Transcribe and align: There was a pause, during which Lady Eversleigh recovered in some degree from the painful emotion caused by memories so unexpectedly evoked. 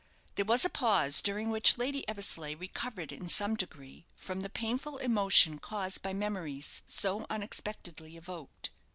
There 0.33 0.45
was 0.45 0.65
a 0.65 0.69
pause, 0.71 1.21
during 1.21 1.51
which 1.51 1.77
Lady 1.77 2.09
Eversleigh 2.09 2.55
recovered 2.55 3.11
in 3.11 3.29
some 3.29 3.53
degree 3.53 4.07
from 4.15 4.39
the 4.39 4.49
painful 4.49 4.97
emotion 4.97 5.59
caused 5.59 6.01
by 6.01 6.11
memories 6.11 6.81
so 6.87 7.27
unexpectedly 7.29 8.17
evoked. 8.17 8.71